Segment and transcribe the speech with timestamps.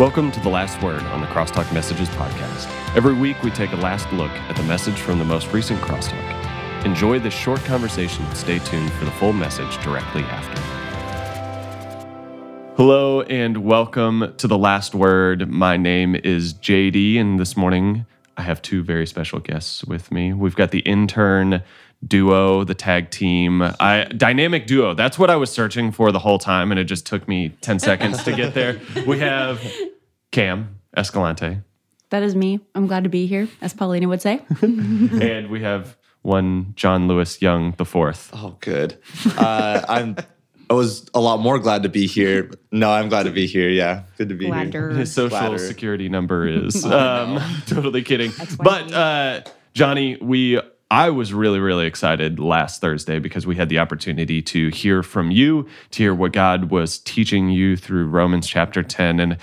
[0.00, 2.70] Welcome to The Last Word on the Crosstalk Messages podcast.
[2.96, 6.86] Every week, we take a last look at the message from the most recent Crosstalk.
[6.86, 10.58] Enjoy this short conversation and stay tuned for the full message directly after.
[12.78, 15.50] Hello, and welcome to The Last Word.
[15.50, 18.06] My name is JD, and this morning
[18.38, 20.32] I have two very special guests with me.
[20.32, 21.62] We've got the intern
[22.06, 24.94] duo, the tag team, I dynamic duo.
[24.94, 27.78] That's what I was searching for the whole time, and it just took me 10
[27.90, 28.80] seconds to get there.
[29.06, 29.62] We have
[30.32, 31.58] Cam Escalante,
[32.10, 32.60] That is me.
[32.74, 34.40] I'm glad to be here, as Paulina would say.
[34.62, 38.30] and we have one John Lewis Young the fourth.
[38.32, 38.98] Oh, good.
[39.36, 40.16] Uh, I'm.
[40.68, 42.48] I was a lot more glad to be here.
[42.70, 43.68] No, I'm glad to be here.
[43.68, 44.90] Yeah, good to be here.
[44.90, 45.58] His social Flattered.
[45.58, 46.84] security number is.
[46.90, 48.30] Um, totally kidding.
[48.56, 49.40] But uh,
[49.74, 50.60] Johnny, we
[50.90, 55.30] I was really really excited last Thursday because we had the opportunity to hear from
[55.30, 59.36] you, to hear what God was teaching you through Romans chapter ten, and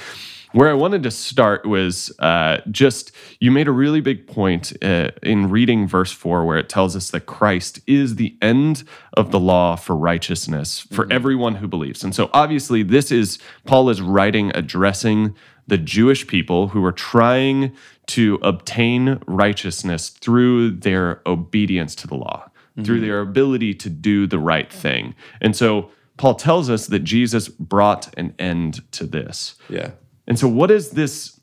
[0.52, 5.12] where I wanted to start was uh, just you made a really big point uh,
[5.24, 8.84] in reading verse four, where it tells us that Christ is the end
[9.16, 12.04] of the law for righteousness for everyone who believes.
[12.04, 15.34] And so, obviously, this is Paul is writing addressing
[15.68, 17.76] the Jewish people who were trying
[18.08, 22.50] to obtain righteousness through their obedience to the law,
[22.84, 23.06] through mm-hmm.
[23.06, 25.14] their ability to do the right thing.
[25.42, 29.56] And so, Paul tells us that Jesus brought an end to this.
[29.70, 29.92] Yeah.
[30.26, 31.40] And so, what is this?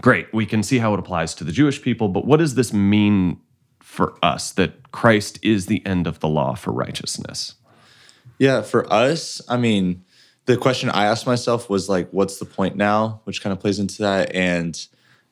[0.00, 2.72] Great, we can see how it applies to the Jewish people, but what does this
[2.72, 3.40] mean
[3.80, 7.54] for us that Christ is the end of the law for righteousness?
[8.38, 8.62] Yeah.
[8.62, 10.04] For us, I mean,
[10.48, 13.20] the question I asked myself was like, what's the point now?
[13.24, 14.34] Which kind of plays into that.
[14.34, 14.74] And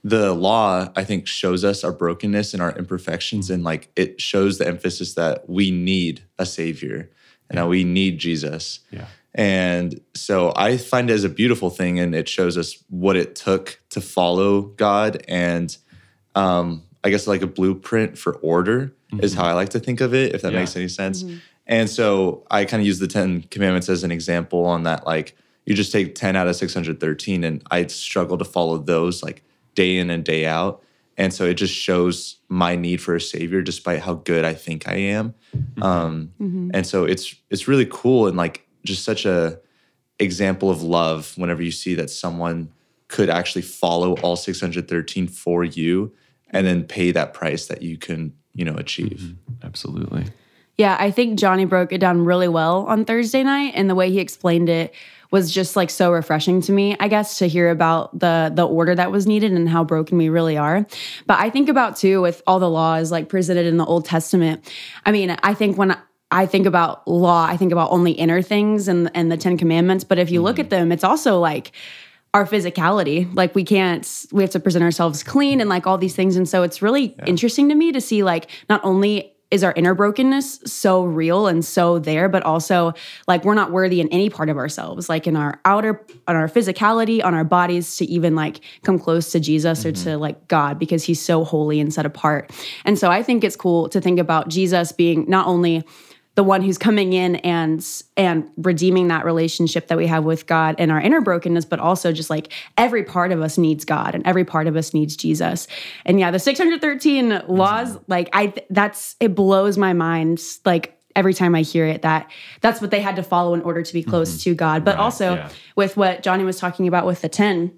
[0.05, 3.49] the law, I think, shows us our brokenness and our imperfections.
[3.49, 7.11] And like, it shows the emphasis that we need a savior
[7.49, 8.81] and that we need Jesus.
[8.91, 9.07] Yeah.
[9.35, 13.35] And so I find it as a beautiful thing, and it shows us what it
[13.35, 15.77] took to follow God, and
[16.35, 20.13] um, I guess like a blueprint for order is how I like to think of
[20.15, 20.59] it, if that Yeah.
[20.61, 21.25] makes any sense.
[21.67, 25.07] And so I kind of use the Ten Commandments as an example on that.
[25.07, 28.79] Like you just take ten out of six hundred thirteen, and I struggle to follow
[28.79, 29.43] those like
[29.75, 30.83] day in and day out.
[31.19, 34.87] And so it just shows my need for a savior, despite how good I think
[34.87, 35.35] I am.
[35.57, 35.83] Mm-hmm.
[35.83, 36.71] Um, mm-hmm.
[36.75, 39.59] and so it's it's really cool and like just such a
[40.19, 42.71] example of love whenever you see that someone
[43.09, 46.13] could actually follow all 613 for you
[46.51, 49.67] and then pay that price that you can you know achieve mm-hmm.
[49.67, 50.27] Absolutely.
[50.79, 54.11] Yeah, I think Johnny broke it down really well on Thursday night, and the way
[54.11, 54.95] he explained it
[55.31, 56.97] was just like so refreshing to me.
[57.01, 60.29] I guess to hear about the the order that was needed and how broken we
[60.29, 60.87] really are.
[61.27, 64.71] But I think about too with all the laws like presented in the Old Testament.
[65.05, 65.97] I mean, I think when
[66.31, 70.05] I think about law, I think about only inner things and and the Ten Commandments.
[70.05, 70.71] But if you look at mm-hmm.
[70.71, 71.73] them, it's also like
[72.35, 76.15] our physicality like we can't we have to present ourselves clean and like all these
[76.15, 79.73] things and so it's really interesting to me to see like not only is our
[79.77, 82.93] inner brokenness so real and so there but also
[83.29, 86.49] like we're not worthy in any part of ourselves like in our outer on our
[86.49, 90.21] physicality on our bodies to even like come close to jesus or to mm-hmm.
[90.21, 92.51] like god because he's so holy and set apart.
[92.85, 95.85] And so i think it's cool to think about jesus being not only
[96.37, 97.85] the one who's coming in and
[98.17, 102.13] and redeeming that relationship that we have with God and our inner brokenness, but also
[102.13, 105.67] just like every part of us needs God and every part of us needs Jesus.
[106.05, 111.55] And yeah, the 613 laws, like I that's it blows my mind like every time
[111.55, 112.31] I hear it that
[112.61, 114.51] that's what they had to follow in order to be close mm-hmm.
[114.51, 114.85] to God.
[114.85, 115.49] But Right, also yeah.
[115.75, 117.77] with what Johnny was talking about with the 10,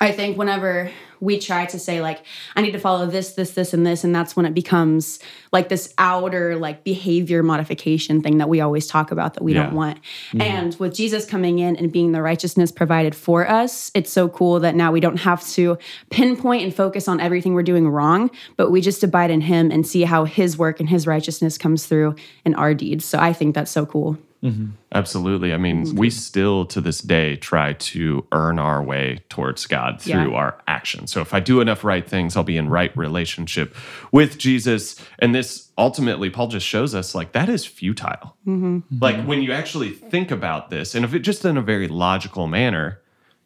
[0.00, 0.90] I think whenever
[1.20, 2.22] we try to say like
[2.54, 5.18] I need to follow this, this, this, and this, and that's when it becomes
[5.50, 9.64] like this outer like behavior modification thing that we always talk about that we Yeah.
[9.64, 9.98] don't want.
[10.28, 10.40] Mm-hmm.
[10.42, 14.60] And with Jesus coming in and being the righteousness provided for us, it's so cool
[14.60, 15.76] that now we don't have to
[16.10, 19.84] pinpoint and focus on everything we're doing wrong, but we just abide in Him and
[19.84, 23.04] see how His work and His righteousness comes through in our deeds.
[23.04, 24.16] So I think that's so cool.
[24.42, 24.66] Mm-hmm.
[24.94, 25.52] Absolutely.
[25.52, 30.30] I mean, we still to this day try to earn our way towards God through
[30.30, 30.36] Yeah.
[30.36, 31.10] our actions.
[31.10, 33.74] So if I do enough right things, I'll be in right relationship
[34.12, 35.04] with Jesus.
[35.18, 38.36] And this ultimately, Paul just shows us like that is futile.
[38.46, 38.78] Mm-hmm.
[39.00, 42.46] Like when you actually think about this, and if it just in a very logical
[42.46, 43.00] manner,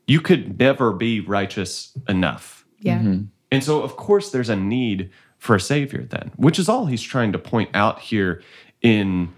[0.07, 2.67] you could never be righteous enough.
[2.81, 2.99] Yeah.
[2.99, 3.23] Mm-hmm.
[3.51, 7.03] And so, of course, there's a need for a savior then, which is all he's
[7.03, 8.43] trying to point out here
[8.81, 9.33] in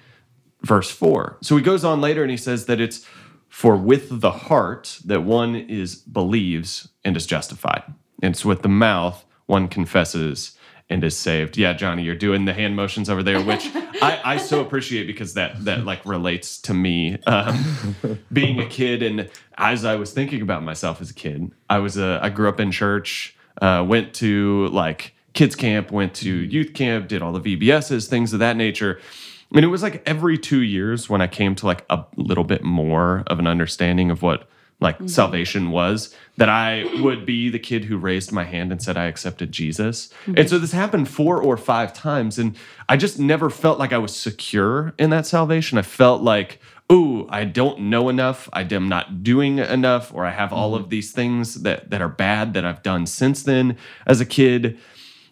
[0.65, 1.39] verse 4.
[1.43, 3.07] So he goes on later and he says that it's
[3.49, 7.85] for with the heart that one is believes and is justified.
[8.23, 10.57] And it's with the mouth one confesses
[10.91, 11.57] and is saved.
[11.57, 13.71] Yeah, Johnny, you're doing the hand motions over there, which
[14.03, 17.97] I, I so appreciate because that that like relates to me um,
[18.33, 19.03] being a kid.
[19.03, 22.49] And as I was thinking about myself as a kid, I was a I grew
[22.49, 27.33] up in church, uh, went to like kids camp, went to youth camp, did all
[27.33, 29.01] the VBSs, things of that nature.
[29.53, 32.65] And it was like every two years when I came to like a little bit
[32.65, 34.49] more of an understanding of what
[34.81, 35.07] like mm-hmm.
[35.07, 39.05] salvation was that I would be the kid who raised my hand and said I
[39.05, 40.09] accepted Jesus.
[40.27, 40.39] Mm-hmm.
[40.39, 42.57] And so this happened four or five times and
[42.89, 45.79] I just never felt like I was secure in that salvation.
[45.79, 46.61] I felt like,
[46.93, 48.49] "Ooh, I don't know enough.
[48.53, 50.59] I am not doing enough or I have mm-hmm.
[50.59, 53.77] all of these things that that are bad that I've done since then
[54.07, 54.79] as a kid."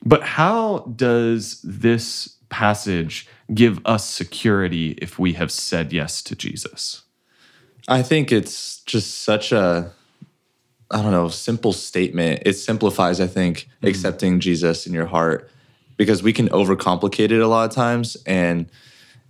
[0.05, 7.02] But how does this passage give us security if we have said yes to Jesus?
[7.88, 9.93] I think it's just such a
[10.93, 12.43] I don't know, simple statement.
[12.44, 13.87] It simplifies, I think, mm-hmm.
[13.87, 15.50] accepting Jesus in your heart
[15.96, 18.69] because we can overcomplicate it a lot of times and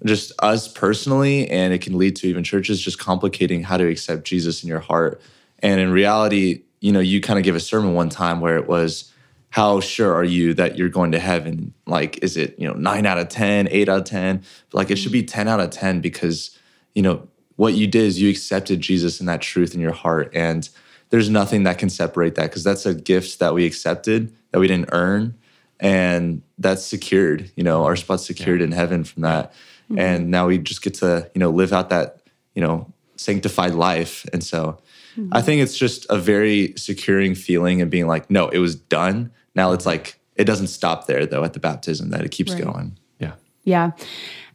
[0.04, 4.24] just us personally and it can lead to even churches just complicating how to accept
[4.24, 5.20] Jesus in your heart.
[5.60, 8.66] And in reality, you know, you kind of give a sermon one time where it
[8.66, 9.11] was
[9.52, 11.74] how sure are you that you're going to heaven?
[11.86, 14.42] Like, is it, you know, nine out of 10, eight out of 10?
[14.72, 16.58] Like, it should be 10 out of 10 because,
[16.94, 20.30] you know, what you did is you accepted Jesus and that truth in your heart.
[20.32, 20.66] And
[21.10, 24.68] there's nothing that can separate that because that's a gift that we accepted that we
[24.68, 25.34] didn't earn.
[25.78, 28.68] And that's secured, you know, our spot's secured yeah.
[28.68, 29.52] in heaven from that.
[29.84, 29.98] Mm-hmm.
[29.98, 32.22] And now we just get to, you know, live out that,
[32.54, 34.24] you know, sanctified life.
[34.32, 34.78] And so
[35.14, 35.28] mm-hmm.
[35.32, 39.30] I think it's just a very securing feeling and being like, no, it was done.
[39.54, 42.64] Now it's like, it doesn't stop there though at the baptism, that it keeps right.
[42.64, 42.98] going.
[43.18, 43.34] Yeah.
[43.64, 43.92] Yeah.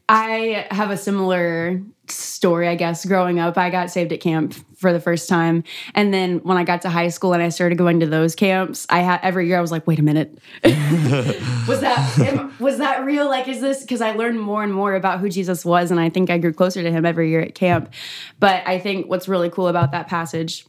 [0.09, 3.05] I have a similar story, I guess.
[3.05, 5.65] Growing up, I got saved at camp for the first time,
[5.95, 8.87] and then when I got to high school and I started going to those camps,
[8.89, 13.27] I had every year I was like, "Wait a minute, was that was that real?
[13.27, 16.09] Like, is this?" Because I learned more and more about who Jesus was, and I
[16.09, 17.91] think I grew closer to Him every year at camp.
[18.39, 20.65] But I think what's really cool about that passage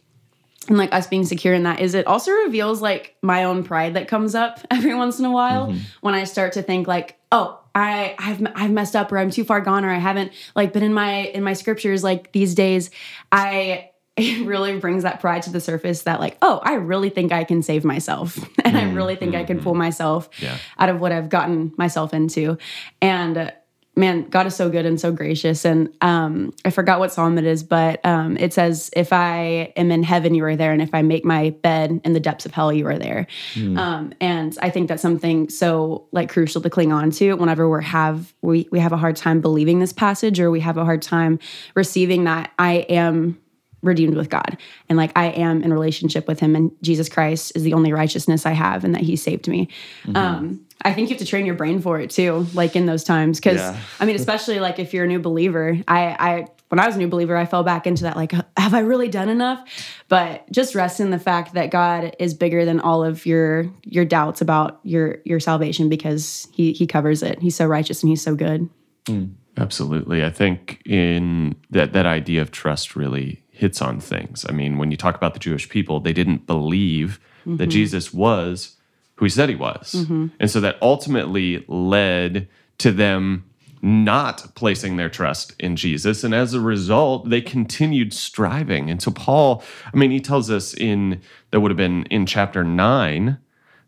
[0.68, 3.94] and like us being secure in that is it also reveals like my own pride
[3.94, 5.78] that comes up every once in a while mm-hmm.
[6.00, 9.44] when I start to think like, oh, I I've I've messed up or I'm too
[9.44, 12.90] far gone or I haven't like been in my in my scriptures like these days.
[13.32, 17.30] I it really brings that pride to the surface that like oh i really think
[17.30, 19.42] i can save myself and i really think mm-hmm.
[19.42, 19.82] i can pull mm-hmm.
[19.82, 20.58] myself yeah.
[20.76, 22.58] out of what i've gotten myself into
[23.00, 23.52] and
[23.98, 25.64] man, God is so good and so gracious.
[25.64, 29.90] And um, I forgot what psalm it is, but um, it says, "If I am
[29.90, 32.52] in heaven, you are there, and if I make my bed in the depths of
[32.52, 33.76] hell, you are there." Mm.
[33.76, 37.84] Um, and I think that's something so like crucial to cling on to whenever we
[37.84, 41.02] have we we have a hard time believing this passage, or we have a hard
[41.02, 41.38] time
[41.74, 43.38] receiving that I am
[43.82, 44.58] redeemed with God
[44.88, 48.44] and like I am in relationship with him and Jesus Christ is the only righteousness
[48.44, 49.68] I have and that he saved me.
[50.04, 50.16] Mm-hmm.
[50.16, 53.04] Um, I think you have to train your brain for it too, like in those
[53.04, 53.40] times.
[53.40, 53.78] Cause yeah.
[53.98, 56.98] I mean, especially like if you're a new believer, I, I, when I was a
[56.98, 59.64] new believer, I fell back into that, like, have I really done enough?
[60.08, 64.04] But just rest in the fact that God is bigger than all of your, your
[64.04, 67.40] doubts about your, your salvation because he, he covers it.
[67.40, 68.68] He's so righteous and he's so good.
[69.06, 70.22] Mm, absolutely.
[70.22, 74.46] I think in that, that idea of trust really hits on things.
[74.48, 77.56] I mean, when you talk about the Jewish people, they didn't believe mm-hmm.
[77.56, 78.76] that Jesus was
[79.16, 79.94] who he said he was.
[79.94, 80.28] Mm-hmm.
[80.38, 83.44] And so that ultimately led to them
[83.82, 86.22] not placing their trust in Jesus.
[86.22, 88.90] And as a result, they continued striving.
[88.90, 91.20] And so Paul, I mean, he tells us in,
[91.50, 93.38] that would have been in chapter nine,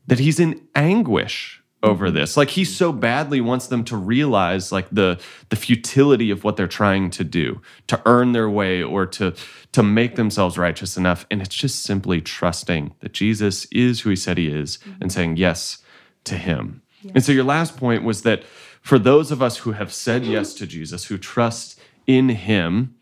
[0.09, 2.17] that he's in anguish over mm-hmm.
[2.17, 5.19] this like he so badly wants them to realize like the
[5.49, 9.35] the futility of what they're trying to do to earn their way or to
[9.73, 14.17] to make themselves righteous enough and it's just simply trusting that Jesus is who he
[14.17, 15.03] said he is mm-hmm.
[15.03, 15.79] and saying yes
[16.25, 16.83] to him
[17.15, 18.45] and so your last point was that
[18.83, 22.95] for those of us who have said yes to Jesus who trust in him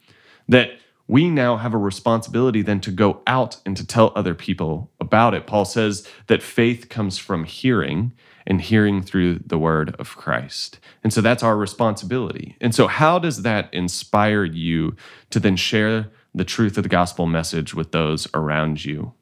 [0.48, 4.90] that we now have a responsibility then to go out and to tell other people
[5.00, 5.46] about it.
[5.46, 8.12] Paul says that faith comes from hearing
[8.48, 10.80] and hearing through the word of Christ.
[11.04, 12.56] And so that's our responsibility.
[12.60, 14.96] And so, how does that inspire you
[15.30, 19.12] to then share the truth of the gospel message with those around you?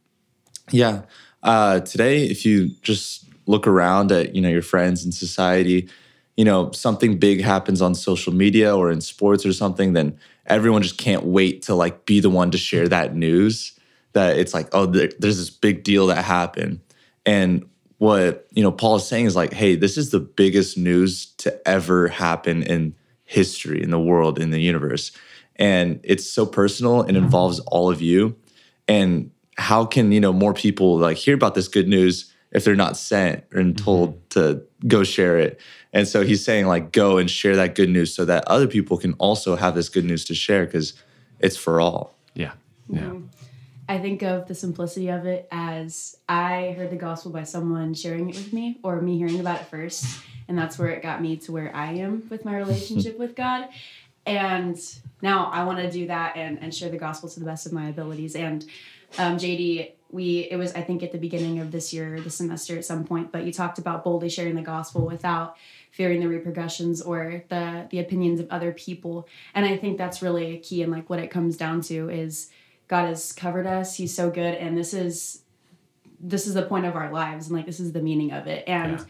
[0.70, 1.02] Yeah.
[1.42, 5.88] Uh, today, if you just look around at you know your friends in society,
[6.36, 10.16] you know something big happens on social media or in sports or something, then
[10.46, 13.72] everyone just can't wait to like be the one to share that news.
[14.12, 16.80] That it's like, oh, there's this big deal that happened,
[17.26, 17.68] and
[17.98, 21.68] what you know Paul is saying is like, hey, this is the biggest news to
[21.68, 25.12] ever happen in history, in the world, in the universe,
[25.56, 28.36] and it's so personal and involves all of you.
[28.86, 32.76] And how can you know more people like hear about this good news if they're
[32.76, 33.84] not sent and mm-hmm.
[33.84, 35.60] told to go share it.
[35.92, 38.98] And so he's saying like go and share that good news so that other people
[38.98, 40.94] can also have this good news to share because
[41.40, 42.14] it's for all.
[42.34, 42.52] Yeah.
[42.88, 43.00] Yeah.
[43.00, 43.26] Mm-hmm.
[43.88, 48.28] I think of the simplicity of it as I heard the gospel by someone sharing
[48.28, 50.20] it with me or me hearing about it first.
[50.48, 53.68] And that's where it got me to where I am with my relationship with God.
[54.24, 54.76] And
[55.22, 57.72] now I want to do that and, and share the gospel to the best of
[57.72, 58.34] my abilities.
[58.34, 58.64] And
[59.18, 62.76] um, JD, we it was I think at the beginning of this year, the semester
[62.76, 65.56] at some point, but you talked about boldly sharing the gospel without
[65.90, 69.28] fearing the repercussions or the the opinions of other people.
[69.54, 72.50] And I think that's really a key and like what it comes down to is
[72.88, 73.96] God has covered us.
[73.96, 75.42] He's so good and this is
[76.20, 78.64] this is the point of our lives and like this is the meaning of it.
[78.66, 79.04] And Yeah.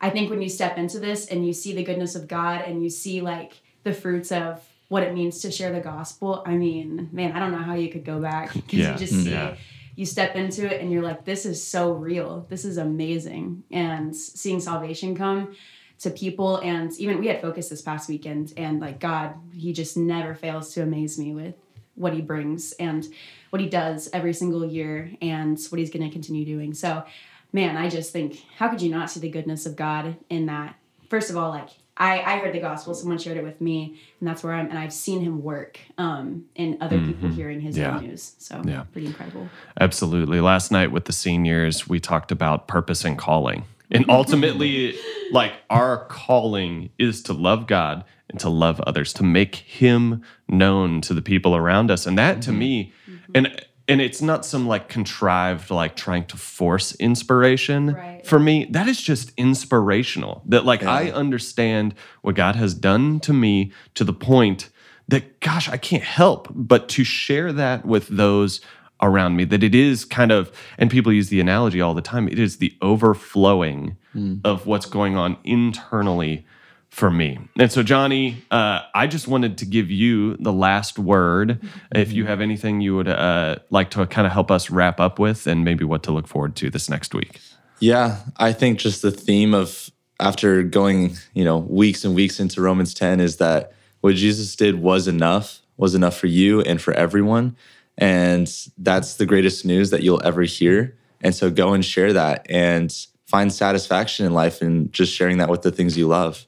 [0.00, 2.82] I think when you step into this and you see the goodness of God and
[2.82, 3.52] you see like
[3.84, 7.52] the fruits of what it means to share the gospel, I mean, man, I don't
[7.52, 8.92] know how you could go back because Yeah.
[8.92, 9.56] you just see Yeah.
[9.94, 12.46] You step into it and you're like, this is so real.
[12.48, 13.62] This is amazing.
[13.70, 15.54] And seeing salvation come
[15.98, 19.96] to people, and even we had focus this past weekend, and like God, He just
[19.96, 21.54] never fails to amaze me with
[21.94, 23.06] what He brings and
[23.50, 26.74] what He does every single year, and what He's going to continue doing.
[26.74, 27.04] So,
[27.52, 30.76] man, I just think, how could you not see the goodness of God in that?
[31.10, 34.26] First of all, like I, I heard the gospel, someone shared it with me, and
[34.26, 37.96] that's where I'm, and I've seen him work um, in other people hearing his Mm-hmm.
[38.04, 38.08] Yeah.
[38.10, 38.32] news.
[38.38, 38.84] So, Yeah.
[38.92, 39.50] pretty incredible.
[39.78, 40.40] Absolutely.
[40.40, 43.64] Last night with the seniors, we talked about purpose and calling.
[43.92, 44.96] And ultimately,
[45.30, 51.00] like our calling is to love God and to love others, to make him known
[51.02, 52.06] to the people around us.
[52.06, 52.58] And that to mm-hmm.
[52.58, 53.32] me, mm-hmm.
[53.34, 57.94] and and it's not some like contrived like trying to force inspiration.
[57.94, 58.26] Right.
[58.26, 60.42] for me that is just inspirational.
[60.46, 64.70] That like i understand what god has done to me to the point
[65.08, 68.60] that gosh i can't help but to share that with those
[69.02, 72.28] around me that it is kind of and people use the analogy all the time
[72.28, 73.96] it is the overflowing
[74.44, 76.46] of what's going on internally
[76.88, 77.38] for me.
[77.58, 81.60] And so johnny uh, i just wanted to give you the last word.
[81.94, 85.18] If you have anything you would uh, like to kind of help us wrap up
[85.18, 87.40] with and maybe what to look forward to this next week.
[87.80, 89.90] Yeah, I think just the theme of
[90.20, 94.80] after going, you know, weeks and weeks into Romans 10 is that what Jesus did
[94.80, 97.56] was enough, was enough for you and for everyone.
[97.98, 100.96] And that's the greatest news that you'll ever hear.
[101.20, 102.94] And so go and share that and
[103.26, 106.46] find satisfaction in life and just sharing that with the things you love.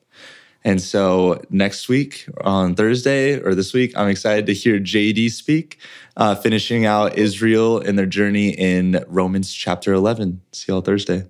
[0.64, 5.78] And so next week on Thursday or this week, I'm excited to hear JD speak,
[6.16, 10.40] uh, finishing out Israel and their journey in Romans chapter 11.
[10.52, 11.24] See y'all Thursday.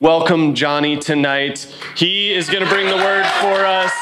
[0.00, 1.66] Welcome, Johnny, tonight.
[1.94, 3.92] He is going to bring the word for us.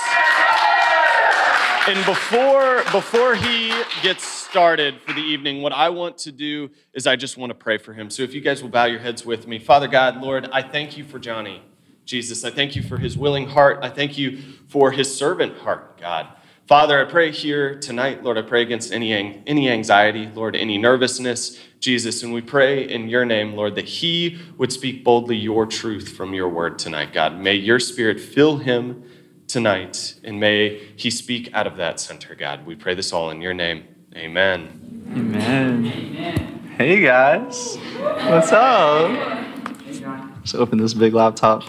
[1.89, 3.73] And before before he
[4.03, 7.55] gets started for the evening, what I want to do is I just want to
[7.55, 8.09] pray for him.
[8.09, 9.59] So if you guys will bow your heads with me.
[9.59, 11.61] Father God, Lord, I thank you for Johnny.
[12.05, 13.81] Jesus, I thank you for his willing heart.
[13.83, 16.29] I thank you for his servant heart, God.
[16.69, 21.59] Father, I pray here tonight, Lord, I pray against any, any anxiety, Lord, any nervousness,
[21.81, 26.11] Jesus, and we pray in your name, Lord, that he would speak boldly your truth
[26.11, 27.39] from your word tonight, God.
[27.41, 29.03] May your spirit fill him
[29.53, 32.65] tonight, and may he speak out of that center, God.
[32.65, 33.85] We pray this all in your name.
[34.17, 35.13] Amen.
[35.15, 35.85] Amen.
[36.79, 39.11] Hey guys, what's up?
[40.37, 41.65] Let's open this big laptop.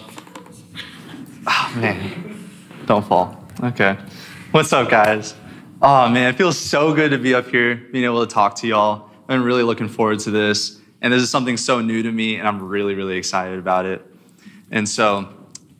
[1.46, 2.48] Oh man,
[2.86, 3.44] don't fall.
[3.62, 3.98] Okay.
[4.50, 5.34] What's up, guys?
[5.82, 8.66] Oh man, it feels so good to be up here, being able to talk to
[8.66, 9.10] y'all.
[9.28, 10.80] I'm really looking forward to this.
[11.02, 14.02] And this is something so new to me, and I'm really, really excited about it.
[14.70, 15.28] And so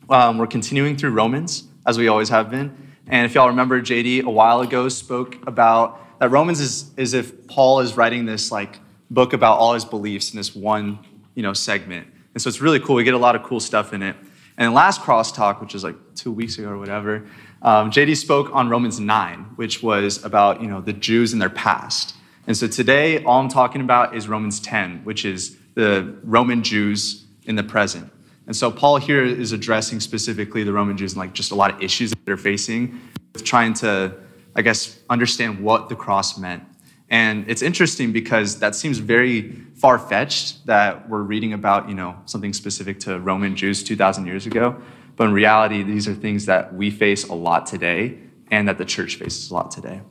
[0.07, 2.75] um, we're continuing through Romans, as we always have been.
[3.07, 7.47] And if y'all remember, JD a while ago spoke about that Romans is, is if
[7.47, 8.79] Paul is writing this like
[9.11, 10.99] book about all his beliefs in this one,
[11.35, 12.07] you know, segment.
[12.33, 12.95] And so it's really cool.
[12.95, 14.15] We get a lot of cool stuff in it.
[14.57, 17.25] And last crosstalk, which was like two weeks ago or whatever,
[17.61, 21.49] um, JD spoke on Romans 9, which was about, you know, the Jews and their
[21.49, 22.15] past.
[22.47, 27.25] And so today, all I'm talking about is Romans 10, which is the Roman Jews
[27.45, 28.11] in the present.
[28.47, 31.73] And so Paul here is addressing specifically the Roman Jews and like just a lot
[31.73, 32.99] of issues that they're facing
[33.33, 34.13] with trying to,
[34.55, 36.63] I guess, understand what the cross meant.
[37.09, 42.17] And it's interesting because that seems very far fetched that we're reading about, you know,
[42.25, 44.81] something specific to Roman Jews 2,000 years ago.
[45.15, 48.17] But in reality, these are things that we face a lot today
[48.51, 50.01] and that the church faces a lot today.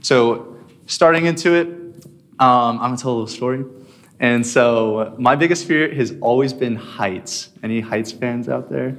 [0.00, 1.66] So, starting into it,
[2.38, 3.64] um, I'm gonna tell a little story.
[4.20, 7.50] And so, my biggest fear has always been heights.
[7.62, 8.96] Any heights fans out there?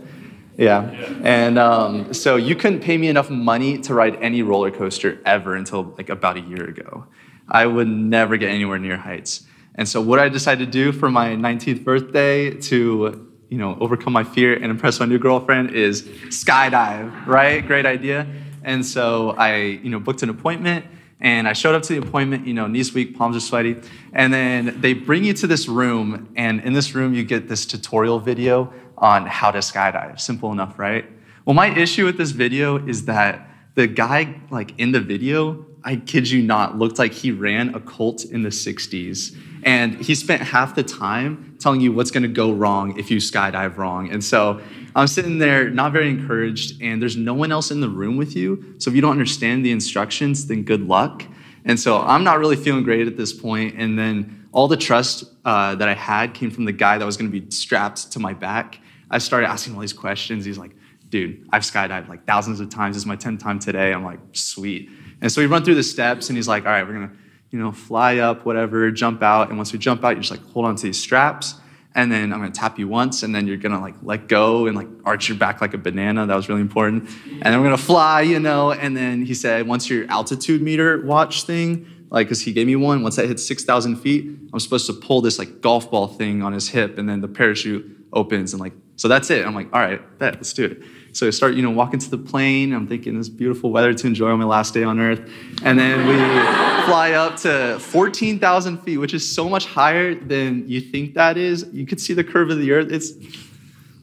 [0.58, 0.90] Yeah.
[1.24, 5.56] And um, so, you couldn't pay me enough money to ride any roller coaster ever
[5.56, 7.08] until like about a year ago.
[7.48, 9.46] I would never get anywhere near heights.
[9.76, 14.14] And so what I decided to do for my 19th birthday to you know overcome
[14.14, 17.66] my fear and impress my new girlfriend is skydive, right?
[17.66, 18.26] Great idea.
[18.64, 20.86] And so I you know booked an appointment
[21.26, 23.78] and I showed up to the appointment, you know, knees weak, palms are sweaty.
[24.14, 27.66] And then they bring you to this room, and in this room, you get this
[27.66, 30.20] tutorial video on how to skydive.
[30.20, 31.04] Simple enough, right?
[31.44, 35.96] Well, my issue with this video is that the guy, like in the video, I
[35.96, 39.36] kid you not, looked like he ran a cult in the 60s.
[39.64, 43.78] And he spent half the time telling you what's gonna go wrong if you skydive
[43.78, 44.12] wrong.
[44.12, 44.62] And so
[44.96, 48.36] I'm sitting there not very encouraged, and there's no one else in the room with
[48.36, 48.76] you.
[48.78, 51.26] So if you don't understand the instructions, then good luck.
[51.66, 53.80] And so I'm not really feeling great at this point.
[53.80, 57.18] And then all the trust uh, that I had came from the guy that was
[57.18, 58.78] gonna be strapped to my back.
[59.10, 60.46] I started asking all these questions.
[60.46, 60.76] He's like,
[61.10, 62.96] dude, I've skydived like thousands of times.
[62.96, 63.92] This is my 10th time today.
[63.92, 64.92] I'm like, sweet.
[65.20, 67.14] And so we run through the steps, and he's like, all right, we're gonna,
[67.56, 69.48] you know, fly up, whatever, jump out.
[69.48, 71.56] And once we jump out, you just like hold on to these straps.
[71.96, 74.76] And then I'm gonna tap you once, and then you're gonna like let go and
[74.76, 76.26] like arch your back like a banana.
[76.26, 77.08] That was really important.
[77.32, 78.74] And then we're gonna fly, you know.
[78.74, 82.76] And then he said, once your altitude meter watch thing, like, cause he gave me
[82.76, 86.44] one, once that hits 6,000 feet, I'm supposed to pull this like golf ball thing
[86.44, 89.46] on his hip, and then the parachute opens, and like, so that's it.
[89.46, 90.84] I'm like, all right, bet, let's do it.
[91.16, 92.74] So I start, you know, walking to the plane.
[92.74, 95.22] I'm thinking this beautiful weather to enjoy on my last day on Earth.
[95.64, 96.16] And then we
[96.86, 101.70] fly up to 14,000 feet, which is so much higher than you think that is.
[101.72, 102.92] You could see the curve of the Earth.
[102.92, 103.16] It's a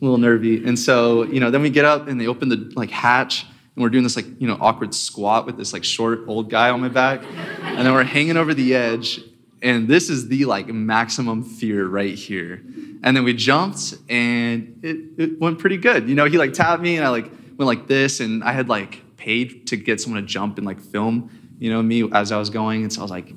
[0.00, 0.64] little nervy.
[0.64, 3.44] And so, you know, then we get up and they open the like hatch
[3.76, 6.70] and we're doing this like, you know, awkward squat with this like short old guy
[6.70, 7.22] on my back.
[7.60, 9.20] And then we're hanging over the edge.
[9.60, 12.62] And this is the like maximum fear right here.
[13.02, 16.08] And then we jumped and it, it went pretty good.
[16.08, 18.68] You know, he like tapped me and I like went like this and I had
[18.68, 22.38] like paid to get someone to jump and like film, you know, me as I
[22.38, 22.82] was going.
[22.82, 23.32] And so I was like,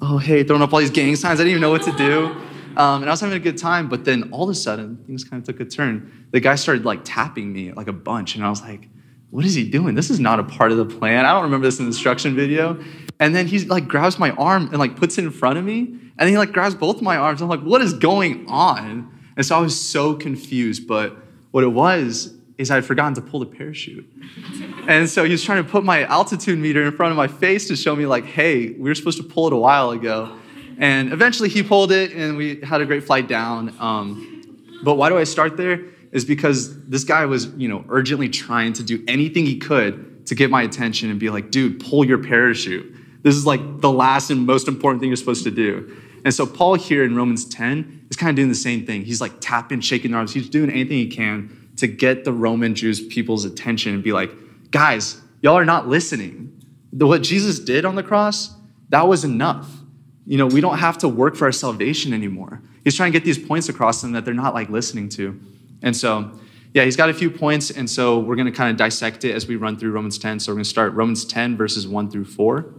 [0.00, 1.40] oh, hey, throwing up all these gang signs.
[1.40, 2.36] I didn't even know what to do.
[2.76, 5.24] Um, and I was having a good time, but then all of a sudden, things
[5.24, 6.26] kind of took a turn.
[6.32, 8.90] The guy started like tapping me like a bunch, and I was like,
[9.30, 9.94] what is he doing?
[9.94, 11.24] This is not a part of the plan.
[11.24, 12.78] I don't remember this in the instruction video.
[13.18, 15.98] And then he like grabs my arm and like puts it in front of me.
[16.18, 17.42] And he like grabs both my arms.
[17.42, 19.12] I'm like, what is going on?
[19.36, 20.86] And so I was so confused.
[20.86, 21.16] But
[21.50, 24.10] what it was is I had forgotten to pull the parachute.
[24.88, 27.68] and so he was trying to put my altitude meter in front of my face
[27.68, 30.36] to show me, like, hey, we were supposed to pull it a while ago.
[30.78, 33.74] And eventually he pulled it and we had a great flight down.
[33.78, 34.32] Um,
[34.84, 35.84] but why do I start there?
[36.12, 40.34] Is because this guy was, you know, urgently trying to do anything he could to
[40.34, 42.94] get my attention and be like, dude, pull your parachute.
[43.26, 46.00] This is like the last and most important thing you're supposed to do.
[46.24, 49.02] And so Paul here in Romans 10 is kind of doing the same thing.
[49.02, 50.32] He's like tapping, shaking arms.
[50.32, 54.30] He's doing anything he can to get the Roman Jews people's attention and be like,
[54.70, 56.62] guys, y'all are not listening.
[56.92, 58.54] What Jesus did on the cross,
[58.90, 59.72] that was enough.
[60.24, 62.62] You know, we don't have to work for our salvation anymore.
[62.84, 65.40] He's trying to get these points across them that they're not like listening to.
[65.82, 66.30] And so,
[66.74, 67.72] yeah, he's got a few points.
[67.72, 70.38] And so we're going to kind of dissect it as we run through Romans 10.
[70.38, 72.72] So we're going to start Romans 10, verses 1 through 4.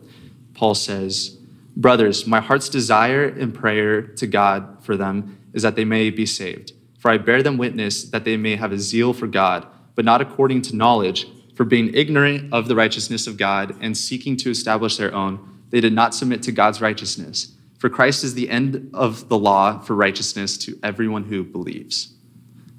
[0.57, 1.37] Paul says,
[1.75, 6.25] Brothers, my heart's desire and prayer to God for them is that they may be
[6.25, 6.73] saved.
[6.97, 10.19] For I bear them witness that they may have a zeal for God, but not
[10.19, 14.97] according to knowledge, for being ignorant of the righteousness of God and seeking to establish
[14.97, 17.53] their own, they did not submit to God's righteousness.
[17.77, 22.13] For Christ is the end of the law for righteousness to everyone who believes.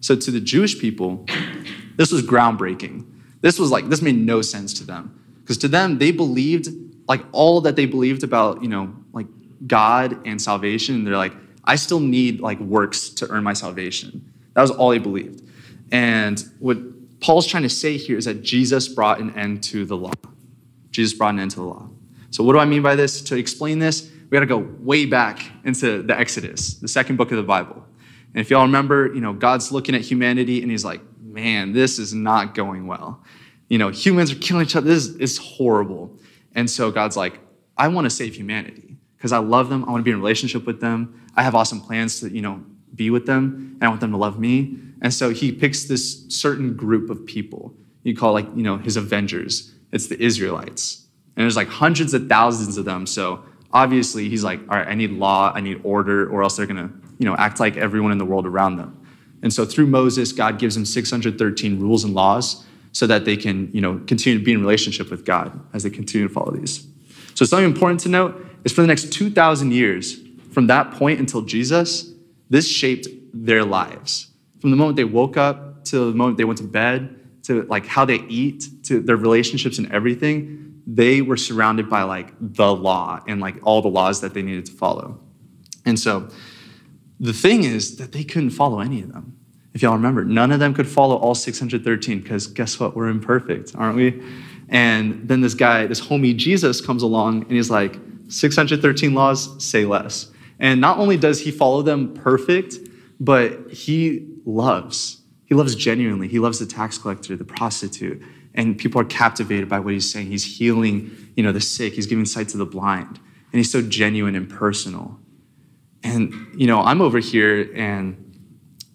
[0.01, 1.25] So to the Jewish people,
[1.97, 3.07] this was groundbreaking.
[3.41, 5.15] This was like, this made no sense to them.
[5.41, 6.69] Because to them, they believed
[7.09, 9.27] like all that they believed about, you know, like
[9.67, 11.05] God and salvation.
[11.05, 14.33] They're like, I still need like works to earn my salvation.
[14.55, 15.43] That was all they believed.
[15.91, 16.79] And what
[17.21, 20.13] Paul's trying to say here is that Jesus brought an end to the law.
[20.91, 21.89] Jesus brought an end to the law.
[22.31, 23.23] So what do I mean by this?
[23.23, 27.31] To explain this, we got to go way back into the Exodus, the second book
[27.31, 27.85] of the Bible.
[28.35, 31.99] And if y'all remember, you know, God's looking at humanity and he's like, man, this
[31.99, 33.23] is not going well.
[33.69, 34.87] You know, humans are killing each other.
[34.87, 36.19] This is horrible.
[36.55, 37.41] And so God's like,
[37.77, 39.85] I want to save humanity because I love them.
[39.85, 41.29] I want to be in relationship with them.
[41.35, 44.17] I have awesome plans to, you know, be with them and I want them to
[44.17, 44.79] love me.
[45.01, 47.75] And so he picks this certain group of people.
[48.03, 49.75] You call like, you know, his Avengers.
[49.93, 51.07] It's the Israelites.
[51.37, 53.07] And there's like hundreds of thousands of them.
[53.07, 56.67] So obviously he's like, all right, I need law, I need order, or else they're
[56.67, 59.01] gonna, you know, act like everyone in the world around them.
[59.43, 63.71] And so through Moses, God gives him 613 rules and laws so that they can,
[63.73, 66.87] you know, continue to be in relationship with God as they continue to follow these.
[67.35, 70.19] So something important to note is for the next 2,000 years,
[70.53, 72.11] from that point until Jesus,
[72.51, 74.29] this shaped their lives.
[74.61, 77.87] From the moment they woke up to the moment they went to bed, to like
[77.87, 83.23] how they eat, to their relationships and everything, they were surrounded by like the law
[83.29, 85.21] and like all the laws that they needed to follow.
[85.85, 86.29] And so
[87.21, 89.38] the thing is that they couldn't follow any of them.
[89.79, 92.97] If y'all remember, none of them could follow all 613 because guess what?
[92.97, 94.21] We're imperfect, aren't we?
[94.69, 97.97] And then this guy, this homie Jesus comes along and he's like,
[98.29, 100.33] 613 laws, say less.
[100.59, 102.75] And not only does he follow them perfect,
[103.21, 105.23] but he loves.
[105.45, 106.27] He loves genuinely.
[106.27, 108.21] He loves the tax collector, the prostitute,
[108.55, 110.27] and people are captivated by what he's saying.
[110.27, 111.93] He's healing, you know, the sick.
[111.93, 113.21] He's giving sight to the blind,
[113.53, 115.21] and he's so genuine and personal.
[116.03, 118.28] And you know, I'm over here and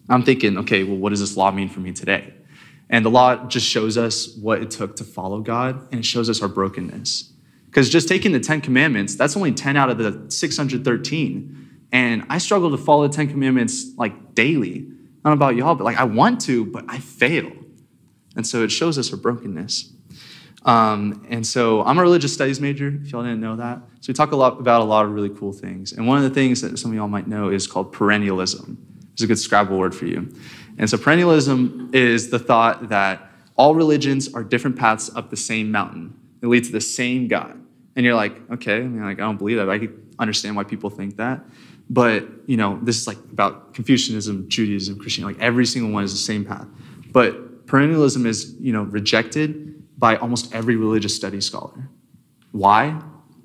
[0.08, 2.34] I'm thinking, okay, well, what does this law mean for me today?
[2.90, 6.28] And the law just shows us what it took to follow God, and it shows
[6.28, 7.32] us our brokenness.
[7.66, 11.86] Because just taking the Ten Commandments, that's only 10 out of the 613.
[11.90, 14.86] And I struggle to follow the Ten Commandments like daily.
[15.24, 17.50] Know about y'all, but like I want to, but I fail.
[18.36, 19.92] And so it shows us our brokenness.
[20.64, 23.80] Um, and so I'm a religious studies major, if y'all didn't know that.
[24.00, 25.92] So we talk a lot about a lot of really cool things.
[25.92, 28.76] And one of the things that some of y'all might know is called perennialism.
[29.14, 30.32] It's a good Scrabble word for you.
[30.76, 35.70] And so perennialism is the thought that all religions are different paths up the same
[35.70, 36.18] mountain.
[36.40, 37.60] They lead to the same God.
[37.96, 39.70] And you're like, okay, I mean, like I don't believe that.
[39.70, 41.44] I can understand why people think that.
[41.88, 45.34] But you know, this is like about Confucianism, Judaism, Christianity.
[45.34, 46.66] Like every single one is the same path.
[47.12, 51.88] But perennialism is, you know, rejected by almost every religious studies scholar.
[52.50, 53.00] Why?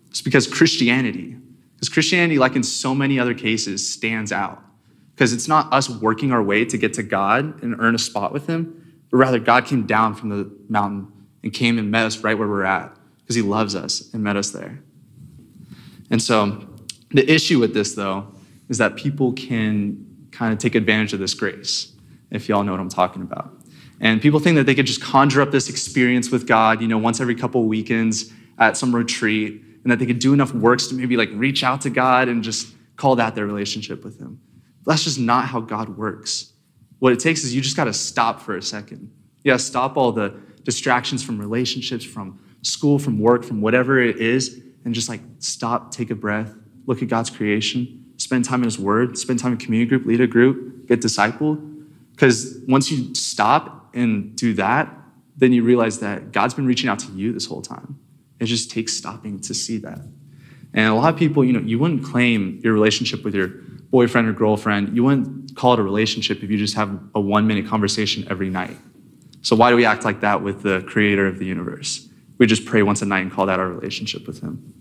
[0.10, 1.38] It's because Christianity,
[1.76, 4.64] because Christianity, like in so many other cases, stands out.
[5.20, 8.32] Because it's not us working our way to get to God and earn a spot
[8.32, 11.12] with Him, but rather God came down from the mountain
[11.44, 14.38] and came and met us right where we're at because He loves us and met
[14.38, 14.80] us there.
[16.10, 16.66] And so
[17.12, 18.34] the issue with this, though,
[18.70, 21.92] is that people can kind of take advantage of this grace,
[22.32, 23.54] if y'all know what I'm talking about.
[24.00, 26.98] And people think that they could just conjure up this experience with God, you know,
[26.98, 30.96] once every couple weekends at some retreat, and that they could do enough works to
[30.96, 34.40] maybe like reach out to God and just call that their relationship with Him.
[34.90, 36.52] That's just not how God works.
[36.98, 39.12] What it takes is you just got to stop for a second.
[39.44, 44.02] You got to stop all the distractions from relationships, from school, from work, from whatever
[44.02, 46.56] it is, and just like stop, take a breath,
[46.88, 50.22] look at God's creation, spend time in His Word, spend time in community group, lead
[50.22, 51.86] a group, get discipled.
[52.14, 54.92] Because once you stop and do that,
[55.38, 58.00] then you realize that God's been reaching out to you this whole time.
[58.40, 60.00] It just takes stopping to see that.
[60.74, 64.28] And a lot of people, you know, you wouldn't claim your relationship with your boyfriend
[64.28, 67.68] or girlfriend, you wouldn't call it a relationship if you just have a one minute
[67.68, 68.78] conversation every night.
[69.42, 72.08] So why do we act like that with the creator of the universe?
[72.38, 74.74] We just pray once a night and call that our relationship with him.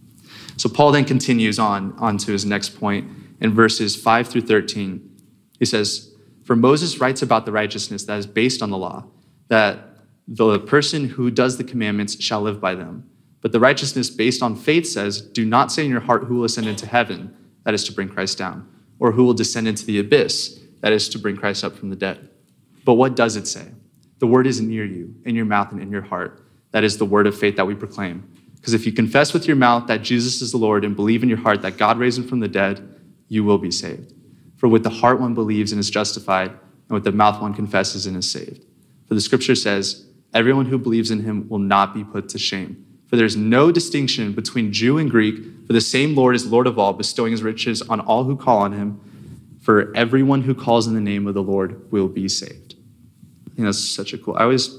[0.56, 3.08] So Paul then continues on, on to his next point
[3.40, 5.16] in verses 5 through 13.
[5.58, 6.12] He says,
[6.48, 9.04] for Moses writes about the righteousness that is based on the law,
[9.48, 13.08] that the person who does the commandments shall live by them.
[13.40, 16.44] But the righteousness based on faith says, Do not say in your heart who will
[16.44, 18.66] ascend into heaven, that is to bring Christ down,
[18.98, 21.96] or who will descend into the abyss, that is to bring Christ up from the
[21.96, 22.28] dead.
[22.84, 23.66] But what does it say?
[24.18, 26.44] The word is near you, in your mouth and in your heart.
[26.72, 28.28] That is the word of faith that we proclaim.
[28.56, 31.28] Because if you confess with your mouth that Jesus is the Lord and believe in
[31.28, 32.96] your heart that God raised him from the dead,
[33.28, 34.14] you will be saved.
[34.56, 38.06] For with the heart one believes and is justified, and with the mouth one confesses
[38.06, 38.64] and is saved.
[39.06, 42.84] For the scripture says, Everyone who believes in him will not be put to shame.
[43.08, 46.66] For there is no distinction between Jew and Greek, for the same Lord is Lord
[46.66, 49.00] of all, bestowing his riches on all who call on him.
[49.60, 52.74] For everyone who calls in the name of the Lord will be saved.
[53.46, 54.36] I think that's such a cool.
[54.36, 54.74] I always,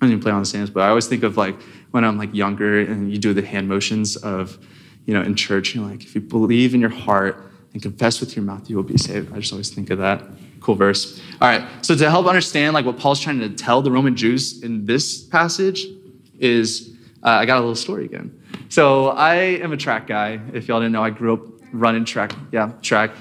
[0.00, 1.56] I even play on the stands, but I always think of like
[1.92, 4.58] when I'm like younger and you do the hand motions of,
[5.06, 8.36] you know, in church, you're like, if you believe in your heart and confess with
[8.36, 9.32] your mouth, you will be saved.
[9.32, 10.22] I just always think of that.
[10.60, 11.20] Cool verse.
[11.40, 11.66] All right.
[11.84, 15.22] So to help understand like what Paul's trying to tell the Roman Jews in this
[15.22, 15.86] passage
[16.38, 18.40] is uh, I got a little story again.
[18.68, 20.40] So I am a track guy.
[20.52, 21.40] If y'all didn't know, I grew up
[21.72, 22.32] running track.
[22.52, 23.12] Yeah, track,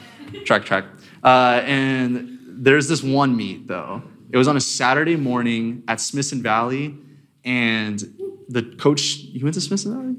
[0.45, 0.85] track, track.
[1.23, 4.03] Uh, and there's this one meet though.
[4.31, 6.95] It was on a Saturday morning at Smithson Valley,
[7.45, 7.99] and
[8.49, 9.17] the coach.
[9.17, 10.15] You went to Smithson Valley?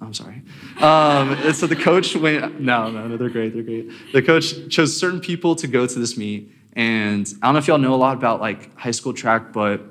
[0.00, 0.42] I'm sorry.
[0.80, 3.90] Um, so the coach went, no, no, no, they're great, they're great.
[4.12, 6.52] The coach chose certain people to go to this meet.
[6.74, 9.82] And I don't know if y'all know a lot about like high school track, but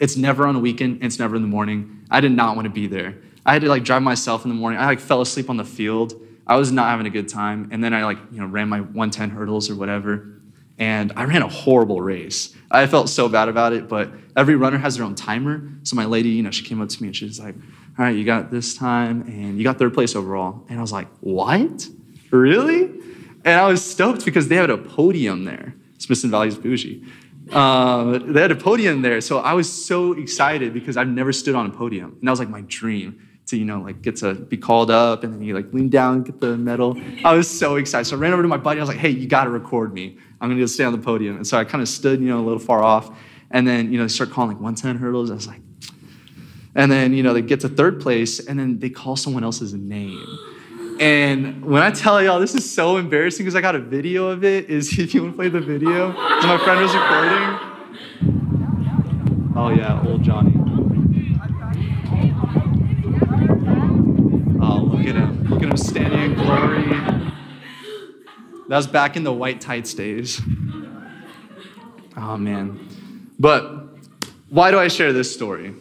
[0.00, 1.97] it's never on a weekend, it's never in the morning.
[2.10, 3.16] I did not want to be there.
[3.44, 4.78] I had to like drive myself in the morning.
[4.80, 6.14] I like fell asleep on the field.
[6.46, 7.68] I was not having a good time.
[7.72, 10.34] And then I like, you know, ran my 110 hurdles or whatever.
[10.78, 12.54] And I ran a horrible race.
[12.70, 15.68] I felt so bad about it, but every runner has their own timer.
[15.82, 17.54] So my lady, you know, she came up to me and she was like,
[17.98, 20.64] all right, you got this time and you got third place overall.
[20.68, 21.88] And I was like, what?
[22.30, 22.84] Really?
[23.44, 25.74] And I was stoked because they had a podium there.
[25.98, 27.04] Smithson Valley's bougie.
[27.52, 29.20] Um, they had a podium there.
[29.20, 32.16] So I was so excited because I've never stood on a podium.
[32.18, 35.24] And that was like my dream to, you know, like get to be called up
[35.24, 37.00] and then you like lean down, get the medal.
[37.24, 38.04] I was so excited.
[38.04, 38.80] So I ran over to my buddy.
[38.80, 40.18] I was like, hey, you got to record me.
[40.40, 41.36] I'm going to stay on the podium.
[41.36, 43.10] And so I kind of stood, you know, a little far off.
[43.50, 45.30] And then, you know, they start calling like 110 hurdles.
[45.30, 45.60] I was like,
[46.74, 49.72] and then, you know, they get to third place and then they call someone else's
[49.74, 50.24] name.
[51.00, 54.42] And when I tell y'all this is so embarrassing because I got a video of
[54.44, 57.68] it, is if you want to play the video, my friend was recording.
[59.56, 60.52] Oh yeah, old Johnny.
[64.60, 65.44] Oh, look at him.
[65.48, 66.84] Look at him standing in glory.
[68.68, 70.40] That was back in the white tights days.
[72.16, 73.28] Oh man.
[73.38, 73.88] But
[74.50, 75.74] why do I share this story?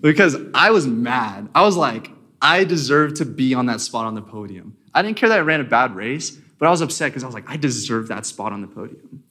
[0.00, 1.48] Because I was mad.
[1.54, 2.10] I was like,
[2.42, 4.76] I deserve to be on that spot on the podium.
[4.92, 7.26] I didn't care that I ran a bad race, but I was upset because I
[7.26, 9.22] was like, I deserve that spot on the podium.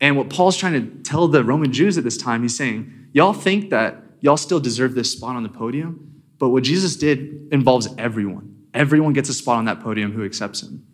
[0.00, 3.32] And what Paul's trying to tell the Roman Jews at this time, he's saying, Y'all
[3.32, 7.88] think that y'all still deserve this spot on the podium, but what Jesus did involves
[7.98, 8.66] everyone.
[8.74, 10.86] Everyone gets a spot on that podium who accepts him.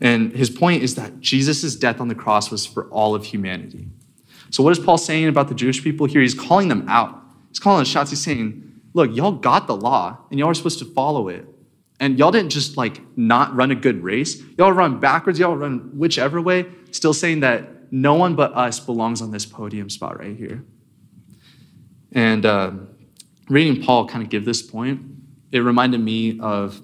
[0.00, 3.88] And his point is that Jesus' death on the cross was for all of humanity.
[4.50, 6.20] So, what is Paul saying about the Jewish people here?
[6.20, 7.20] He's calling them out.
[7.48, 8.10] He's calling the shots.
[8.10, 11.46] He's saying, Look, y'all got the law and y'all are supposed to follow it.
[12.00, 14.40] And y'all didn't just like not run a good race.
[14.56, 19.20] Y'all run backwards, y'all run whichever way, still saying that no one but us belongs
[19.20, 20.64] on this podium spot right here.
[22.12, 22.72] And uh,
[23.48, 25.02] reading Paul kind of give this point,
[25.52, 26.80] it reminded me of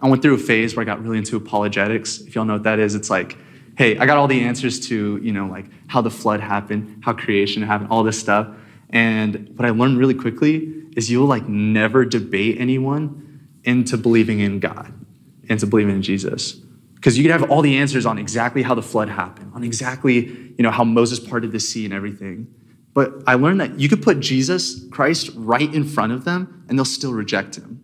[0.00, 2.20] I went through a phase where I got really into apologetics.
[2.20, 3.38] If y'all know what that is, it's like,
[3.76, 7.12] hey, I got all the answers to, you know, like how the flood happened, how
[7.12, 8.48] creation happened, all this stuff.
[8.90, 14.60] And what I learned really quickly is you'll like never debate anyone into believing in
[14.60, 14.92] God,
[15.44, 16.52] into believing in Jesus.
[16.94, 20.26] Because you can have all the answers on exactly how the flood happened, on exactly,
[20.26, 22.46] you know, how Moses parted the sea and everything.
[22.94, 26.78] But I learned that you could put Jesus Christ right in front of them and
[26.78, 27.82] they'll still reject him.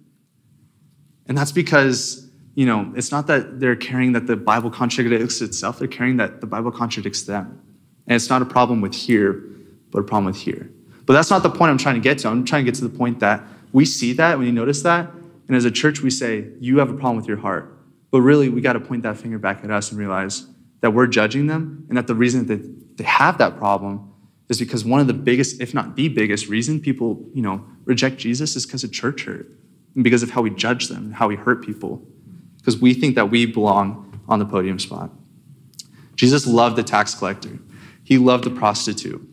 [1.27, 5.79] And that's because, you know, it's not that they're caring that the Bible contradicts itself,
[5.79, 7.61] they're caring that the Bible contradicts them.
[8.07, 9.45] And it's not a problem with here,
[9.91, 10.71] but a problem with here.
[11.11, 12.29] But that's not the point I'm trying to get to.
[12.29, 13.42] I'm trying to get to the point that
[13.73, 15.11] we see that, when you notice that,
[15.49, 17.77] and as a church, we say, You have a problem with your heart.
[18.12, 20.46] But really, we got to point that finger back at us and realize
[20.83, 24.09] that we're judging them, and that the reason that they have that problem
[24.49, 28.16] is because one of the biggest, if not the biggest reason people, you know, reject
[28.18, 29.49] Jesus is because of church hurt
[29.96, 32.07] and because of how we judge them and how we hurt people.
[32.59, 35.11] Because we think that we belong on the podium spot.
[36.14, 37.59] Jesus loved the tax collector.
[38.05, 39.27] He loved the prostitute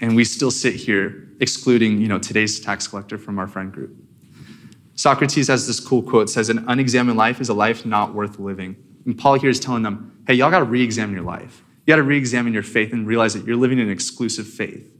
[0.00, 3.96] and we still sit here excluding you know today's tax collector from our friend group.
[4.94, 8.76] Socrates has this cool quote says an unexamined life is a life not worth living.
[9.04, 11.62] And paul here is telling them hey y'all got to re-examine your life.
[11.86, 14.90] You got to re-examine your faith and realize that you're living in an exclusive faith.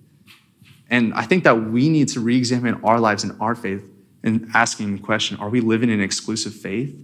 [0.88, 3.88] And i think that we need to re-examine our lives and our faith
[4.22, 6.94] and asking the question are we living in exclusive faith?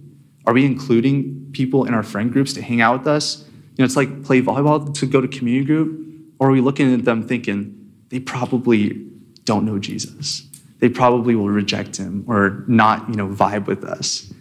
[0.45, 3.45] Are we including people in our friend groups to hang out with us?
[3.47, 6.03] You know it's like play volleyball to go to community group
[6.37, 7.82] or are we looking at them thinking
[8.13, 9.07] they probably
[9.43, 10.47] don't know Jesus.
[10.77, 14.31] They probably will reject him or not, you know, vibe with us.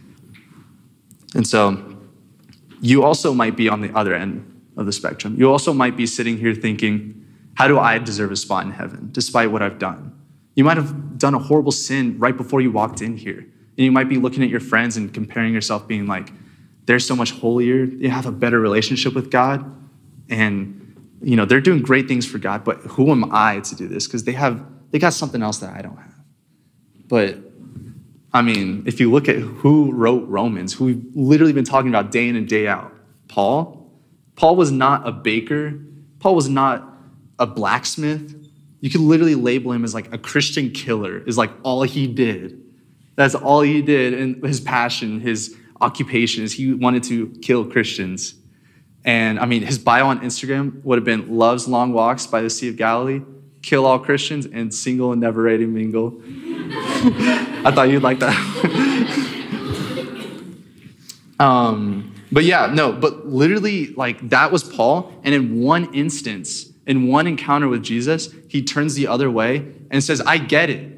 [1.35, 1.97] And so
[2.83, 4.45] you also might be on the other end
[4.77, 5.37] of the spectrum.
[5.39, 9.09] You also might be sitting here thinking, how do I deserve a spot in heaven
[9.11, 10.21] despite what I've done?
[10.55, 13.39] You might have done a horrible sin right before you walked in here.
[13.39, 16.31] And you might be looking at your friends and comparing yourself, being like,
[16.85, 19.65] they're so much holier, they have a better relationship with God.
[20.29, 20.82] And
[21.23, 24.07] you know, they're doing great things for God, but who am I to do this?
[24.07, 26.15] Because they have they got something else that I don't have.
[27.09, 27.39] But
[28.33, 32.11] I mean, if you look at who wrote Romans, who we've literally been talking about
[32.11, 32.93] day in and day out,
[33.29, 33.91] Paul.
[34.35, 35.79] Paul was not a baker.
[36.19, 36.89] Paul was not
[37.39, 38.35] a blacksmith.
[38.81, 42.61] You could literally label him as like a Christian killer, is like all he did.
[43.15, 44.15] That's all he did.
[44.15, 48.35] And his passion, his occupation is he wanted to kill Christians.
[49.05, 52.51] And I mean, his bio on Instagram would have been loves long walks by the
[52.51, 53.23] Sea of Galilee,
[53.61, 56.21] kill all Christians, and single and never ready to mingle.
[56.25, 58.37] I thought you'd like that.
[61.41, 65.13] um, but yeah, no, but literally, like that was Paul.
[65.25, 70.03] And in one instance, in one encounter with Jesus, he turns the other way and
[70.03, 70.93] says, I get it.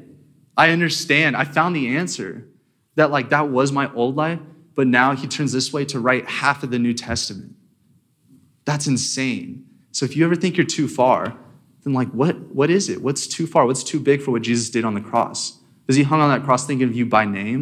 [0.57, 1.35] I understand.
[1.35, 2.47] I found the answer.
[2.95, 4.39] That, like, that was my old life,
[4.73, 7.55] but now he turns this way to write half of the New Testament.
[8.65, 9.65] That's insane.
[9.91, 11.37] So if you ever think you're too far,
[11.83, 13.01] then like what what is it?
[13.01, 13.65] What's too far?
[13.65, 15.59] What's too big for what Jesus did on the cross?
[15.85, 17.59] Because he hung on that cross thinking of you by name,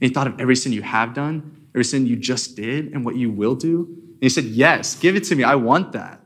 [0.00, 3.04] and he thought of every sin you have done, every sin you just did, and
[3.04, 3.86] what you will do.
[3.86, 5.44] And he said, Yes, give it to me.
[5.44, 6.20] I want that.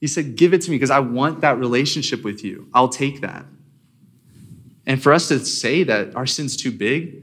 [0.00, 2.68] He said, Give it to me because I want that relationship with you.
[2.74, 3.46] I'll take that.
[4.84, 7.22] And for us to say that our sin's too big,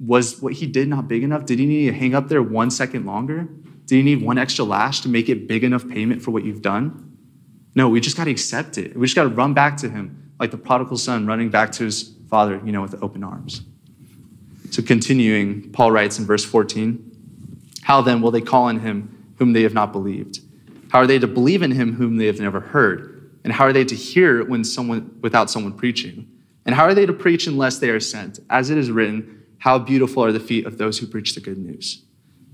[0.00, 1.44] was what he did not big enough?
[1.44, 3.46] Did he need to hang up there one second longer?
[3.90, 6.62] Did you need one extra lash to make it big enough payment for what you've
[6.62, 7.18] done?
[7.74, 8.96] No, we just got to accept it.
[8.96, 11.86] We just got to run back to him like the prodigal son running back to
[11.86, 13.62] his father, you know, with open arms.
[14.70, 17.50] So continuing, Paul writes in verse 14,
[17.82, 20.38] How then will they call on him whom they have not believed?
[20.92, 23.32] How are they to believe in him whom they have never heard?
[23.42, 26.30] And how are they to hear when someone without someone preaching?
[26.64, 28.38] And how are they to preach unless they are sent?
[28.50, 31.58] As it is written, how beautiful are the feet of those who preach the good
[31.58, 32.04] news.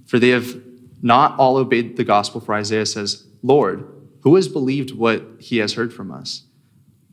[0.06, 0.62] For they have
[1.02, 5.74] not all obeyed the gospel, for Isaiah says, Lord, who has believed what he has
[5.74, 6.44] heard from us?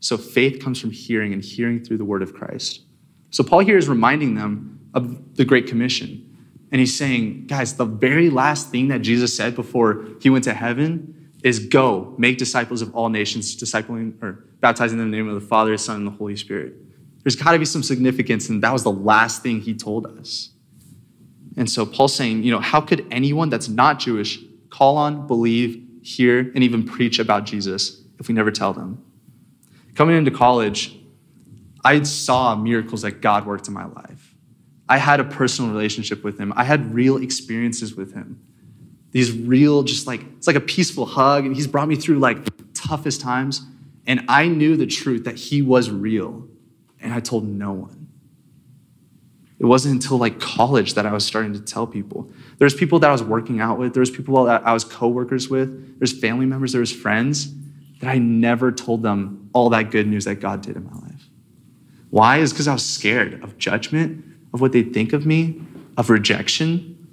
[0.00, 2.82] So faith comes from hearing, and hearing through the word of Christ.
[3.30, 6.20] So Paul here is reminding them of the Great Commission.
[6.70, 10.54] And he's saying, guys, the very last thing that Jesus said before he went to
[10.54, 15.28] heaven is go, make disciples of all nations, discipling or baptizing them in the name
[15.28, 16.74] of the Father, Son, and the Holy Spirit.
[17.22, 20.50] There's got to be some significance, and that was the last thing he told us.
[21.56, 24.40] And so Paul's saying, you know, how could anyone that's not Jewish
[24.70, 29.04] call on, believe, hear, and even preach about Jesus if we never tell them?
[29.94, 30.96] Coming into college,
[31.84, 34.34] I saw miracles that God worked in my life.
[34.88, 36.52] I had a personal relationship with him.
[36.56, 38.40] I had real experiences with him.
[39.12, 42.38] These real, just like, it's like a peaceful hug, and he's brought me through like
[42.74, 43.62] toughest times.
[44.06, 46.48] And I knew the truth that he was real
[47.00, 48.03] and I told no one.
[49.64, 52.30] It wasn't until like college that I was starting to tell people.
[52.58, 55.98] There's people that I was working out with, there's people that I was coworkers with,
[55.98, 57.50] there's family members, there's friends
[58.00, 61.30] that I never told them all that good news that God did in my life.
[62.10, 62.40] Why?
[62.40, 64.22] Is because I was scared of judgment,
[64.52, 65.62] of what they'd think of me,
[65.96, 67.08] of rejection.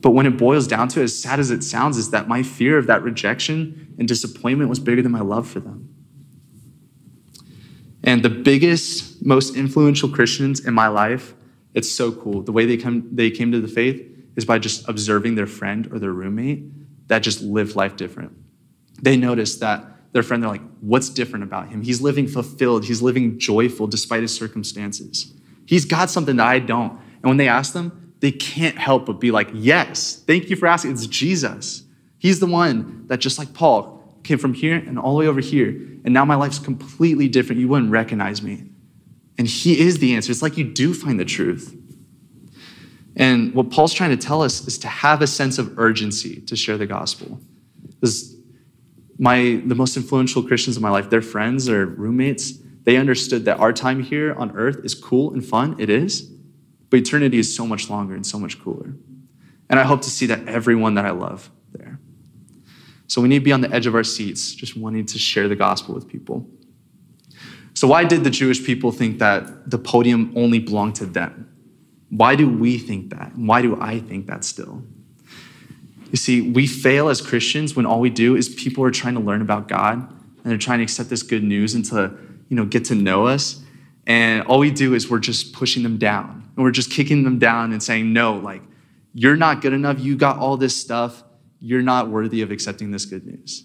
[0.00, 2.42] But when it boils down to it, as sad as it sounds, is that my
[2.42, 5.94] fear of that rejection and disappointment was bigger than my love for them.
[8.02, 11.34] And the biggest, most influential Christians in my life,
[11.74, 12.42] it's so cool.
[12.42, 14.06] The way they come they came to the faith
[14.36, 18.32] is by just observing their friend or their roommate that just lived life different.
[19.00, 21.82] They noticed that their friend, they're like, what's different about him?
[21.82, 25.32] He's living fulfilled, he's living joyful despite his circumstances.
[25.66, 26.92] He's got something that I don't.
[26.92, 30.66] And when they ask them, they can't help but be like, yes, thank you for
[30.66, 30.92] asking.
[30.92, 31.84] It's Jesus.
[32.18, 35.40] He's the one that, just like Paul, came from here and all the way over
[35.40, 35.70] here.
[36.04, 37.60] And now my life's completely different.
[37.60, 38.64] You wouldn't recognize me.
[39.38, 40.30] And He is the answer.
[40.30, 41.76] It's like you do find the truth.
[43.16, 46.56] And what Paul's trying to tell us is to have a sense of urgency to
[46.56, 47.40] share the gospel.
[47.86, 48.36] Because
[49.18, 53.58] my the most influential Christians in my life, their friends or roommates, they understood that
[53.58, 55.76] our time here on earth is cool and fun.
[55.78, 56.22] It is.
[56.90, 58.94] But eternity is so much longer and so much cooler.
[59.70, 61.98] And I hope to see that everyone that I love there.
[63.06, 65.48] So we need to be on the edge of our seats, just wanting to share
[65.48, 66.46] the gospel with people.
[67.74, 71.48] So, why did the Jewish people think that the podium only belonged to them?
[72.10, 73.32] Why do we think that?
[73.36, 74.82] Why do I think that still?
[76.10, 79.20] You see, we fail as Christians when all we do is people are trying to
[79.20, 82.14] learn about God and they're trying to accept this good news and to,
[82.50, 83.62] you know, get to know us.
[84.06, 87.38] And all we do is we're just pushing them down and we're just kicking them
[87.38, 88.62] down and saying, no, like,
[89.14, 89.98] you're not good enough.
[90.00, 91.24] You got all this stuff
[91.62, 93.64] you're not worthy of accepting this good news.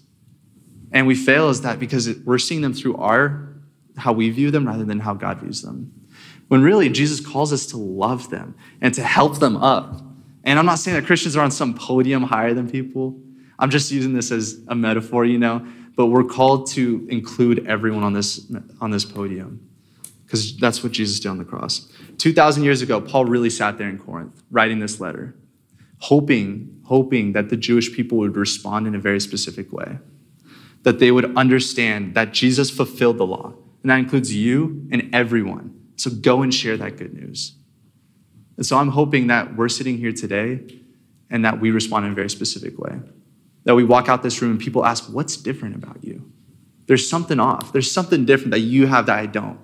[0.92, 3.48] And we fail as that because we're seeing them through our
[3.98, 5.92] how we view them rather than how God views them.
[6.48, 10.00] When really Jesus calls us to love them and to help them up.
[10.44, 13.20] And I'm not saying that Christians are on some podium higher than people.
[13.58, 18.04] I'm just using this as a metaphor, you know, but we're called to include everyone
[18.04, 19.68] on this on this podium.
[20.24, 21.90] Because that's what Jesus did on the cross.
[22.18, 25.34] 2,000 years ago, Paul really sat there in Corinth writing this letter
[26.00, 29.98] hoping, hoping that the Jewish people would respond in a very specific way,
[30.82, 35.74] that they would understand that Jesus fulfilled the law, and that includes you and everyone.
[35.96, 37.54] So go and share that good news.
[38.56, 40.60] And so I'm hoping that we're sitting here today
[41.30, 43.00] and that we respond in a very specific way.
[43.64, 46.30] That we walk out this room and people ask, What's different about you?
[46.86, 47.72] There's something off.
[47.72, 49.58] There's something different that you have that I don't.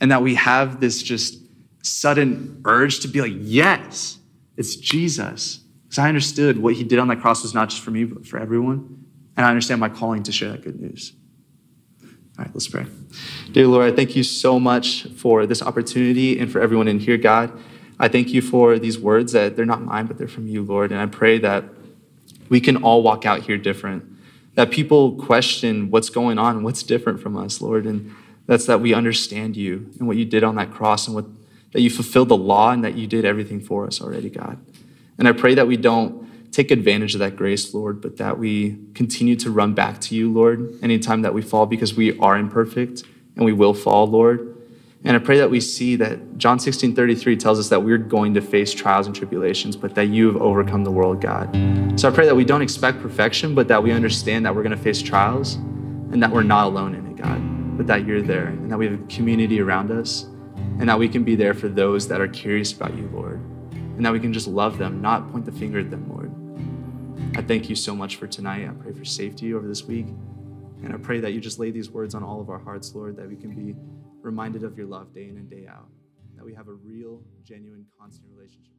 [0.00, 1.38] And that we have this just
[1.84, 4.18] sudden urge to be like, Yes,
[4.56, 5.60] it's Jesus.
[5.84, 8.26] Because I understood what he did on that cross was not just for me, but
[8.26, 9.04] for everyone.
[9.36, 11.12] And I understand my calling to share that good news.
[12.36, 12.84] All right, let's pray.
[13.52, 17.16] Dear Lord, I thank you so much for this opportunity and for everyone in here,
[17.16, 17.52] God.
[18.00, 20.90] I thank you for these words that they're not mine, but they're from you, Lord.
[20.90, 21.64] And I pray that
[22.48, 24.04] we can all walk out here different,
[24.54, 27.86] that people question what's going on, what's different from us, Lord.
[27.86, 28.12] And
[28.46, 31.26] that's that we understand you and what you did on that cross and what
[31.70, 34.58] that you fulfilled the law and that you did everything for us already, God.
[35.18, 36.23] And I pray that we don't
[36.54, 40.32] take advantage of that grace, Lord, but that we continue to run back to you,
[40.32, 43.02] Lord, anytime that we fall, because we are imperfect
[43.34, 44.56] and we will fall, Lord.
[45.02, 48.34] And I pray that we see that John 16 33 tells us that we're going
[48.34, 51.50] to face trials and tribulations, but that you have overcome the world, God.
[52.00, 54.76] So I pray that we don't expect perfection, but that we understand that we're going
[54.76, 58.46] to face trials and that we're not alone in it, God, but that you're there
[58.46, 60.22] and that we have a community around us
[60.78, 63.40] and that we can be there for those that are curious about you, Lord,
[63.72, 66.33] and that we can just love them, not point the finger at them, Lord.
[67.36, 68.68] I thank you so much for tonight.
[68.68, 70.06] I pray for safety over this week.
[70.84, 73.16] And I pray that you just lay these words on all of our hearts, Lord,
[73.16, 73.74] that we can be
[74.22, 75.88] reminded of your love day in and day out,
[76.36, 78.73] that we have a real, genuine, constant relationship.